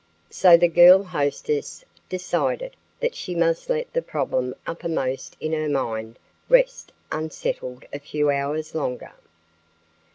[0.31, 6.17] So the girl hostess decided that she must let the problem uppermost in her mind
[6.49, 9.11] rest unsettled a few hours longer.